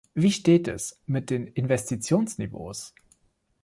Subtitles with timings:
[0.15, 2.95] Wie steht es mit den Investitionsniveaus?